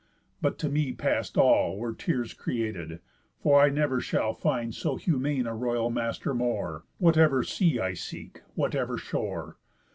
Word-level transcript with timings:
But 0.41 0.57
to 0.57 0.67
me 0.67 0.93
past 0.93 1.37
all 1.37 1.77
Were 1.77 1.93
tears 1.93 2.33
created, 2.33 3.01
for 3.37 3.61
I 3.61 3.69
never 3.69 3.99
shall 4.01 4.33
Find 4.33 4.73
so 4.73 4.95
humane 4.95 5.45
a 5.45 5.53
royal 5.53 5.91
master 5.91 6.33
more, 6.33 6.85
Whatever 6.97 7.43
sea 7.43 7.79
I 7.79 7.93
seek, 7.93 8.41
whatever 8.55 8.97
shore. 8.97 9.57